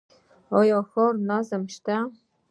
[0.59, 1.95] آیا ښاري نظم شته؟